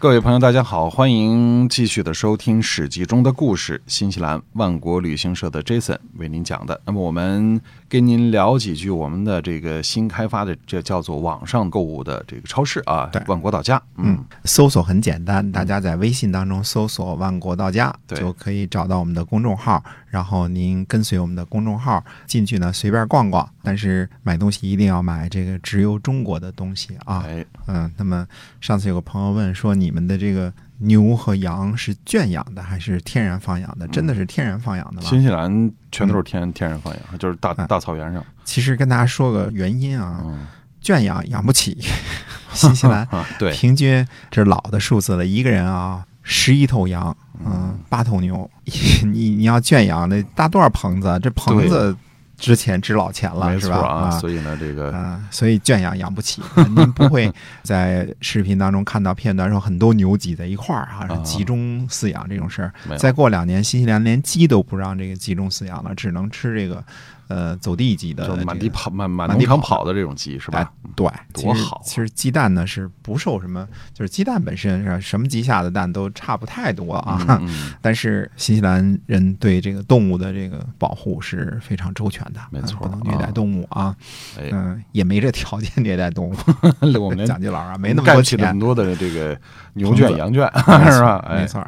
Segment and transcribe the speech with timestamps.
[0.00, 3.82] 各位朋友，大家好，欢迎继续的收听《史记》中的故事。
[3.88, 6.80] 新西兰万国旅行社的 Jason 为您讲的。
[6.84, 13.82] 那么，我们跟您聊几句我们的这个新开发的这叫做网上购物的这个超市啊，对万国到家。
[13.96, 19.82] 嗯，搜索很简单，大家在微信当中搜索“万国到家”，就可以找到我们的公众号。
[20.10, 27.24] 然后您跟随我们的公众号进去呢，随便逛逛，但是买东西一定要买这个直邮中国的东西啊。
[27.26, 28.26] 哎，嗯，那么
[28.60, 33.86] 上次有个朋友问说，你们的这个牛和羊是圈养的还是天然放养的？
[33.88, 35.08] 真的是天然放养的吗？
[35.08, 38.24] 新西兰全都是天天然放养，就是大嗯大草原上。
[38.44, 40.46] 其实跟大家说个原因啊，嗯，
[40.80, 41.78] 圈养养不起，
[42.54, 43.06] 新西兰
[43.52, 48.48] 平均这是老的数字了，一个人啊十一头羊，嗯，八头牛，
[49.04, 51.18] 你你要圈养那大多少棚子啊？
[51.18, 51.96] 这棚子
[52.36, 53.78] 值钱值老钱了，是吧？
[53.78, 54.10] 啊。
[54.10, 62.72] 所以呢，这个啊，所以圈养养不起，啊 您不会在视频当中看到片段说很多牛挤在一块儿啊，啊集中饲养这种事儿。
[62.96, 66.82] 再过两年，新西兰连鸡都不让这个集中饲养了，只能吃这个
[67.28, 70.72] 呃走地鸡的、满地跑、满满满地农场跑跑的这种鸡是吧？
[70.96, 77.24] 对，多好啊其实鸡蛋呢是不受什么，就是鸡蛋本身是什么鸡下的蛋都差不太多啊。
[77.40, 83.94] 嗯嗯但是新西兰人对这个动物的这个保护是非常周全的，没错呃不能虐待动物啊，
[84.38, 86.34] 哎，嗯，也没这条件虐待动物。
[86.98, 88.60] 我们连讲句老实话，没那么多钱干起了那么。
[88.60, 89.38] 多的这个
[89.74, 90.44] 牛圈、羊圈，
[90.90, 91.24] 是吧？
[91.30, 91.64] 没错。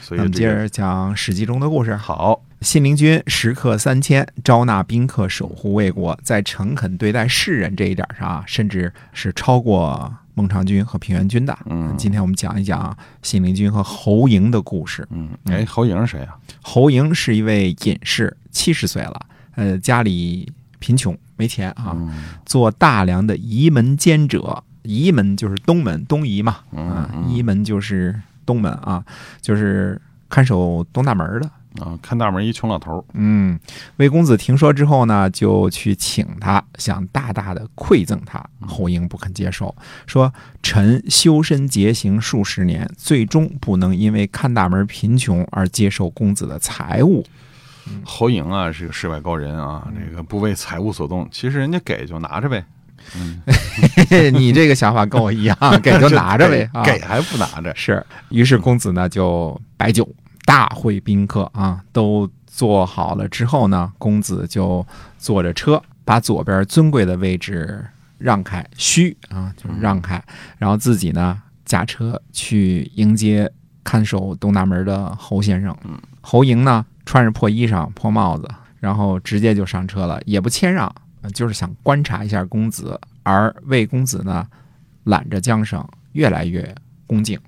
[0.00, 1.96] 所以这个咱们接着讲《史记》中的故事。
[1.96, 11.56] 好，信陵君食客三千，招纳宾客，守护魏国，在诚恳对待世人这一点上啊，甚至是超过孟尝君和平原君的。
[11.66, 15.06] 嗯今天我们讲一讲信陵君和侯嬴的故事。
[15.10, 16.38] 嗯，哎，侯嬴是谁啊？
[16.62, 19.26] 侯嬴是一位隐士，七十岁了，
[19.56, 24.64] 呃，家里贫穷，没钱啊，嗯做大梁的仪门监者。
[24.84, 29.04] 仪门就是东门，东夷嘛，嗯啊，嗯仪门就是东门啊，
[29.42, 31.50] 就是看守东大门的。
[31.80, 33.58] 啊，看大门一穷老头，嗯，
[33.96, 38.44] 魏公子听说之后呢，就去请他，想大大的馈赠他。
[38.60, 39.74] 侯嬴不肯接受，
[40.06, 47.24] 说：“臣修身节行数十年，最终不能因为看大门贫穷而接受公子的财物。
[48.04, 52.64] 侯莹啊是个世外高人啊，嗯这个不为财物所动，其实人家给就拿着呗，
[53.16, 53.42] 嗯
[54.32, 56.70] 你这个想法跟我一样， 给就拿着呗。
[56.72, 60.08] 啊、给还不拿着，是，于是公子呢就摆酒
[60.44, 64.86] 大会宾客啊，都坐好了之后呢，公子就
[65.18, 67.84] 坐着车，把左边尊贵的位置
[68.18, 70.22] 让开，虚啊就是让开，
[70.58, 73.50] 然后自己呢驾车去迎接
[73.82, 75.76] 看守东大门的侯先生。
[75.84, 78.48] 嗯，侯莹呢穿着破衣裳、破帽子，
[78.80, 83.00] 然后直接就上车了，也不谦让，呃就是想观察一下公子。
[83.22, 84.46] 而魏公子呢，
[85.04, 85.82] 揽着缰绳，
[86.12, 86.74] 越来越
[87.06, 87.40] 恭敬。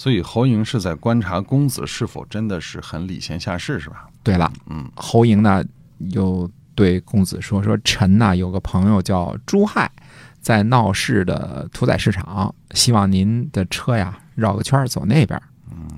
[0.00, 4.08] 所以侯颖是在观察公子是否真的是很礼贤下士，是吧？
[4.22, 5.62] 对了，嗯侯嬴呢
[6.08, 9.92] 又对公子说：“说臣呐有个朋友叫朱亥，
[10.40, 15.42] 在闹市的屠宰市场，希望您的车呀绕个圈儿走那边儿。”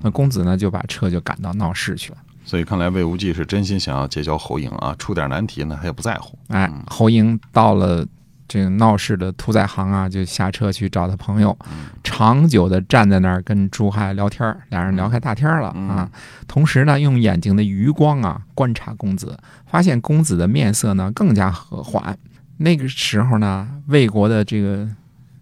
[0.03, 2.17] 那公子呢就把车就赶到闹市去了。
[2.43, 6.37] 所以看来魏无忌是真心想要结交侯颖啊，出点难题呢他也不在乎。
[6.49, 8.05] 哎，侯嬴到了
[8.47, 11.57] 这个闹事的屠宰行啊，就下车去找他朋友，
[12.03, 16.09] 长久的站在那儿跟朱亥聊天儿，俩人聊开大天儿了啊。
[16.47, 22.17] 同时呢，用眼睛的余光啊观察公子，发现公子的面色呢更加和缓。
[22.57, 24.87] 那个时候呢，魏国的这个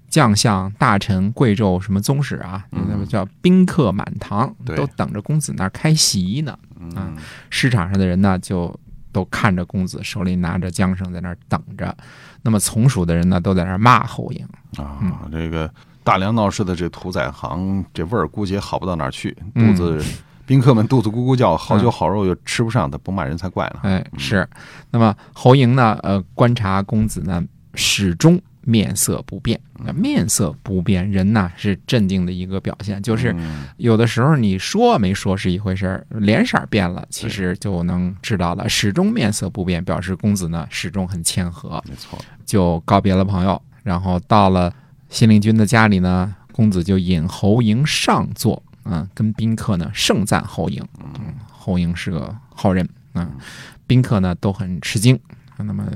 [0.07, 6.57] 将相、大臣、贵胄、什么宗室啊，嗯那么叫宾客满堂，都等着公子那儿开席呢。
[6.95, 7.11] 啊，
[7.49, 8.73] 市场上的人呢，就
[9.11, 11.95] 都看着公子手里拿着缰绳在那儿等着。
[12.41, 14.45] 那么从属的人呢，都在那儿骂侯赢。
[14.77, 15.71] 啊，嗯这个
[16.03, 20.03] 大梁闹事的这屠宰行，这味儿估计也好不到哪儿去，肚嗯子。
[20.43, 23.79] 宾客们肚子咕咕叫，好酒好肉又吃不上，他不骂人才怪呢。
[23.83, 24.45] 哎，是。
[24.89, 27.41] 那么侯嬴呢，呃，观察公子呢，
[27.75, 29.59] 始终面色不变。
[29.83, 33.01] 那面色不变，人呐是镇定的一个表现。
[33.01, 38.69] 就是嗯有的时候你说没说是一回事儿，脸色变了，其实就能知道了。
[38.69, 41.83] 始终面色不变，表示公子呢始终很谦和。
[41.87, 44.71] 没错，就告别了朋友，然后到了
[45.09, 53.31] 信陵君的家里呢，公子就引侯嬴上座，嗯，跟宾客呢盛赞侯嬴，嗯，侯嬴是个好人，嗯，
[53.87, 55.19] 宾客呢都很吃惊。
[55.57, 55.87] 那么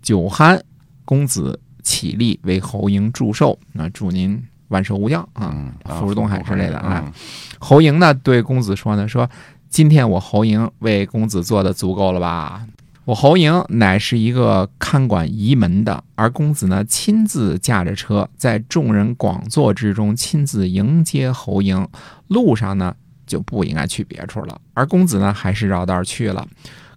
[0.00, 0.60] 酒酣，
[1.04, 7.02] 公子起立为侯嬴祝寿，那祝您万寿无疆啊，福如东海之类的啊。
[7.04, 7.12] 嗯
[7.58, 9.28] 侯嬴呢对公子说呢，说
[9.68, 12.66] 今天我侯嬴为公子做的足够了吧？
[13.04, 21.86] 我侯嬴乃是一个看管仪门的，而公子呢亲自驾着车，在众人广座之中亲自迎接侯嬴，
[22.28, 22.94] 路上呢
[23.26, 26.46] 就不应该去别处了，而公子呢还是绕道去了。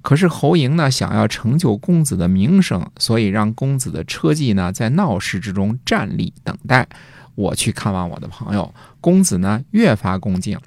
[0.05, 6.87] 可是侯赢呢想要成就公子的名声，所以让公子的车骑呢在闹市之中站立等待。
[7.33, 8.71] 我去看望我的朋友，
[9.01, 10.59] 公子呢越发恭敬。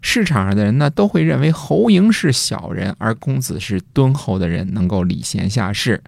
[0.00, 6.02] 市场上的人呢都会认为侯赢是小人，而公子是敦厚的人，能够礼贤下士。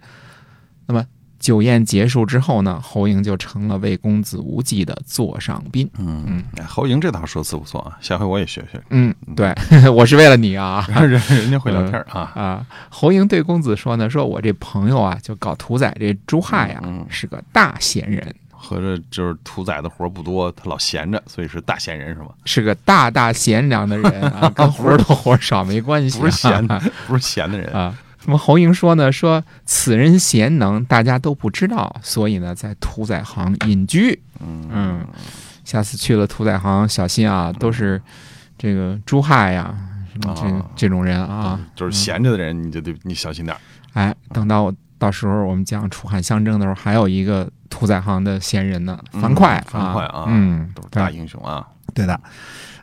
[0.87, 1.05] 那么
[1.39, 5.89] 酒宴结束之后呢，侯莹就成了魏公子无忌的座上宾。
[5.97, 9.53] 嗯，嗯侯莹这套说辞不错啊，下回我也学学，嗯，对，
[9.89, 10.85] 我是为了你啊。
[10.99, 12.31] 人人家会聊天啊。
[12.35, 22.27] 啊，侯莹对公子说呢，说我这朋友啊，就搞屠宰这朱亥呀、嗯是个大闲人，合着就是屠宰的活儿不多，他老闲着，所以是大闲人是吗？
[22.45, 27.71] 是个大大贤良的人啊， 跟活多活少没关系、啊，不是闲的，不是闲的人。
[27.71, 27.95] 啊。
[28.29, 34.21] 那么侯嬴说呢，说此人贤能，大家都不知道，所以呢，在屠宰行隐居。
[34.39, 35.03] 嗯，
[35.65, 37.99] 下次去了屠宰行，小心啊，都是
[38.55, 39.75] 这个朱亥呀，
[40.13, 41.59] 什么这、啊这种人啊。
[41.75, 43.59] 就是闲着的人，你就得你小心点儿。
[43.93, 51.65] 哎，等到到时候我们讲楚汉相争的时候，还有一个屠宰行的闲人呢，嗯樊哙、樊哙啊嗯，都是大英雄啊。
[51.95, 52.21] 对的，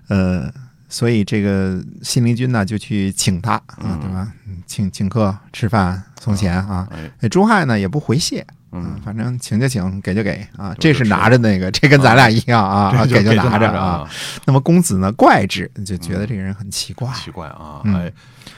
[0.08, 0.52] 呃，
[0.88, 4.32] 所以这个信陵君呢就去请他啊，嗯对吧？
[4.66, 6.88] 嗯请请客吃饭送钱啊。
[6.90, 10.74] 哎，那朱亥呢也不回谢，嗯，反正请就请，给就给啊。
[10.80, 14.10] 这是拿着那个，这跟咱俩一样啊，啊给就就拿着着啊。，
[14.44, 17.08] 那么公子呢怪之，就觉得这个人很奇怪。
[17.14, 18.12] 奇怪啊，嗯哎，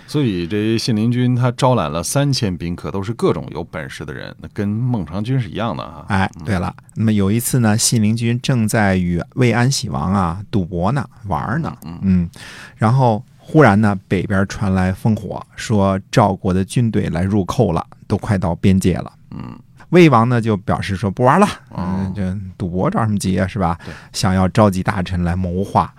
[0.06, 6.06] 所以这信陵君他招揽了三千宾客，都是各种有本事的人，那跟孟尝君是一样的啊。
[6.08, 12.30] 哎，对了，那么有一次呢，信陵君正在与魏安喜王啊赌博呢，玩呢，嗯嗯，
[12.76, 19.10] 然后忽然呢，北边传来烽火，说赵国的军队来入寇了，都快到边界了。
[19.30, 19.58] 嗯
[19.88, 23.94] 魏王呢就表示说不玩了，哦嗯，这赌博着什么急啊，是吧对？
[24.12, 25.90] 想要召集大臣来谋划。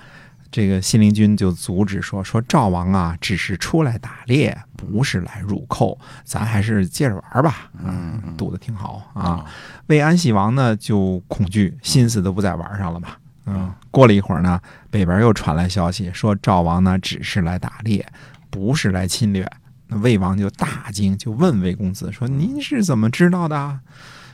[0.51, 7.71] 这个信陵君就阻止说说赵王啊，只是出来打猎，不是来入寇，咱还是接着玩吧。
[7.83, 9.43] 嗯嗯赌的挺好啊。
[9.87, 13.09] 魏安喜王呢就恐惧，心思都不在玩上了嘛。
[13.49, 14.61] 嗯，过了一会儿呢，
[14.91, 18.05] 北边又传来消息说赵王呢只是来打猎，
[18.49, 19.49] 不是来侵略。
[19.87, 23.79] 那魏王就大惊，就问魏公子说：“您是怎么知道的啊？”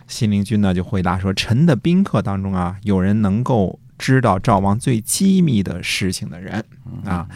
[0.06, 6.64] 信陵君呢就回答说：“臣的宾客当中啊，有人能够知道赵王最机密的事情的人
[7.06, 7.28] 啊。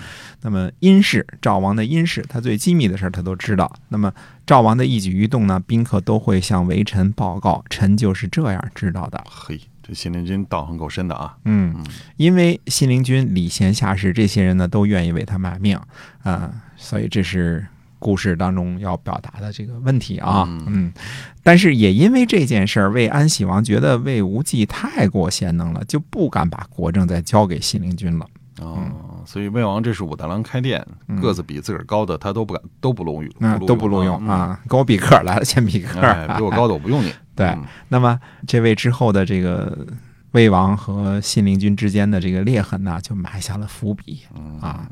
[0.42, 3.74] 那么阴氏，赵王的阴氏，他最机密的事儿他都知道。
[3.88, 4.14] 那么
[4.46, 9.24] 赵王的一举一动呢，宾客都会向微臣报告，臣就是这样知道的。
[9.30, 9.60] 嘿，
[9.90, 11.36] 这信陵君道行够深的啊。
[11.46, 11.84] 嗯，
[12.16, 15.80] 因为信陵君礼贤下士，这些人呢都愿意为他卖命
[16.22, 17.66] 啊、所以这是
[17.98, 20.46] 故事当中要表达的这个问题啊。
[20.48, 20.94] 嗯嗯，
[21.42, 28.28] 但是也因为这件事儿，魏安喜王觉得魏无忌太过贤能了，就不敢把国政再交给信陵君了。
[28.62, 28.78] 哦，
[29.26, 30.86] 所以魏王这是武大郎开店，
[31.22, 34.28] 个子比自个儿高的他都不敢都不录用，那、都不录用。
[34.28, 35.90] 啊，跟我比个儿来了，先比个。
[36.38, 37.12] 比我高的我不用你。
[37.40, 39.88] 对嗯那么这位之后的这个
[40.32, 44.88] 魏王和信陵君之间的这个裂痕呢，就埋下了伏笔嗯啊。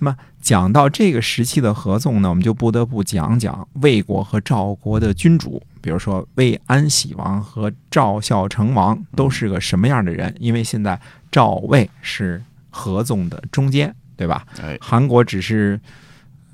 [0.00, 10.34] 那么讲到这个时期的合纵呢，我们就不得不讲讲魏国和赵国的君主，比如说魏安喜王和赵孝成王都是个什么样的人？
[10.38, 11.00] 因为现在
[11.30, 14.44] 赵魏是合纵的中间，对吧？
[14.60, 15.80] 哎，韩国只是，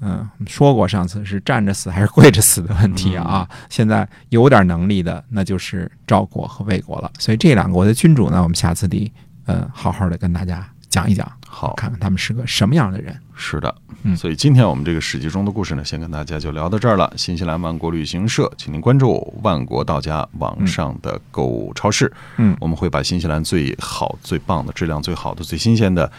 [0.00, 3.48] 嗯、说过上次是站着死还是跪着死的问题啊。
[3.68, 7.10] 现在有点能力的，那就是赵国和魏国了。
[7.18, 9.10] 所以这两国的君主呢，我们下次得，
[9.46, 13.18] 呃，好好的跟大家讲一讲，好，看看他们是个什么样的人。
[13.34, 17.12] 是的，嗯所以今天我们这个史记中的故事呢，先跟大家就聊到这儿了。
[17.16, 26.10] 新西兰万国旅行社，请您关注万国到家网上的购物超市，嗯我们会把新西兰最好、最棒的、质量最好的、最新鲜的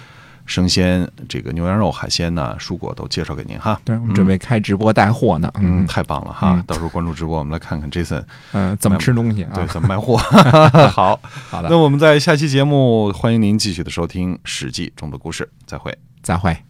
[0.49, 3.79] 生鲜这个牛羊肉、海鲜呐、蔬果都介绍给您哈。
[3.85, 5.49] 对，我们准备开直播带货呢。
[5.59, 6.53] 嗯，嗯太棒了哈！
[6.55, 9.51] 嗯到时候关注直播，我们来看看 Jason 嗯，怎么吃东西啊？
[9.53, 10.17] 对怎么卖货。
[10.89, 15.95] 好，好的那，我们在下期节目欢迎您继续的收听《史记》中的故事，再会。
[16.23, 16.68] 再会。